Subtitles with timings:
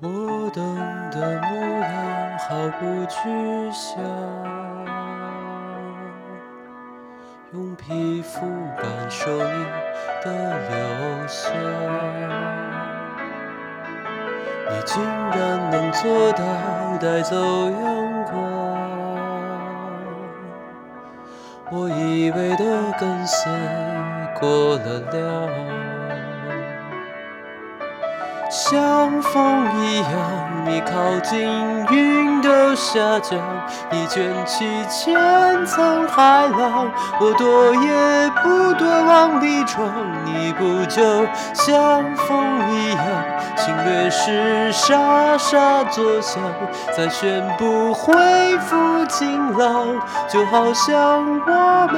[0.00, 0.76] 我等
[1.10, 3.18] 的模样毫不具
[3.72, 4.00] 象，
[7.52, 8.46] 用皮肤
[8.80, 9.64] 感受你
[10.24, 10.30] 的
[10.68, 11.52] 留香。
[14.70, 16.44] 你竟然能做到
[17.00, 17.34] 带走
[17.68, 18.38] 阳光，
[21.72, 23.50] 我以为的跟随
[24.38, 25.87] 过了量。
[28.50, 30.10] 像风一样，
[30.64, 31.38] 你靠近，
[31.90, 33.38] 云都下降，
[33.90, 35.14] 你卷起千
[35.66, 36.90] 层海浪，
[37.20, 39.86] 我躲也不躲，往里闯。
[40.24, 43.04] 你不就像风一样，
[43.54, 46.42] 侵略时傻傻作响，
[46.96, 48.14] 再宣布恢
[48.60, 49.86] 复晴朗，
[50.26, 51.97] 就好像我们